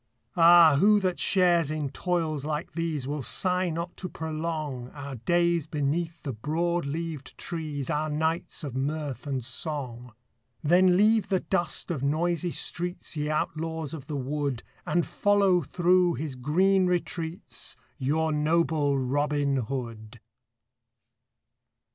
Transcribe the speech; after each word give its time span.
Ah, 0.35 0.77
who 0.79 0.99
that 0.99 1.19
shares 1.19 1.69
in 1.69 1.89
toils 1.89 2.43
like 2.43 2.71
these 2.71 3.07
Will 3.07 3.21
sigh 3.21 3.69
not 3.69 3.95
to 3.97 4.09
prolong 4.09 4.89
Our 4.95 5.13
days 5.13 5.67
beneath 5.67 6.23
the 6.23 6.33
broad 6.33 6.87
leaved 6.87 7.37
trees, 7.37 7.87
Our 7.87 8.09
nights 8.09 8.63
of 8.63 8.75
mirth 8.75 9.27
and 9.27 9.45
song? 9.45 10.11
Then 10.63 10.97
leave 10.97 11.29
the 11.29 11.41
dust 11.41 11.91
of 11.91 12.01
noisy 12.01 12.49
streets, 12.49 13.15
Ye 13.15 13.29
outlaws 13.29 13.93
of 13.93 14.07
the 14.07 14.17
wood, 14.17 14.63
And 14.87 15.05
follow 15.05 15.61
through 15.61 16.15
his 16.15 16.35
green 16.35 16.87
retreats 16.87 17.75
Your 17.99 18.31
noble 18.31 18.97
Robin 18.97 19.57
Hood. 19.57 20.19